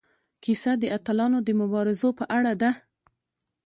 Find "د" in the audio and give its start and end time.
0.81-0.83, 1.43-1.49